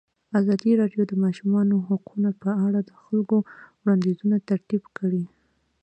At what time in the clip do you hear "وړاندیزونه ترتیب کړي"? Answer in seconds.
3.81-5.23